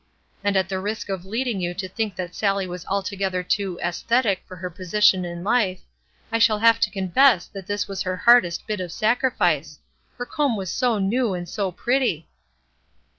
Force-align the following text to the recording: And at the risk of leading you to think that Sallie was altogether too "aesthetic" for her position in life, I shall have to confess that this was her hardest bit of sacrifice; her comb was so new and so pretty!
And 0.43 0.57
at 0.57 0.67
the 0.67 0.79
risk 0.79 1.09
of 1.09 1.25
leading 1.27 1.61
you 1.61 1.75
to 1.75 1.87
think 1.87 2.15
that 2.15 2.33
Sallie 2.33 2.65
was 2.65 2.87
altogether 2.87 3.43
too 3.43 3.79
"aesthetic" 3.83 4.41
for 4.47 4.55
her 4.55 4.71
position 4.71 5.23
in 5.25 5.43
life, 5.43 5.81
I 6.31 6.39
shall 6.39 6.57
have 6.57 6.79
to 6.79 6.89
confess 6.89 7.45
that 7.45 7.67
this 7.67 7.87
was 7.87 8.01
her 8.01 8.17
hardest 8.17 8.65
bit 8.65 8.79
of 8.79 8.91
sacrifice; 8.91 9.77
her 10.17 10.25
comb 10.25 10.55
was 10.57 10.71
so 10.71 10.97
new 10.97 11.35
and 11.35 11.47
so 11.47 11.71
pretty! 11.71 12.27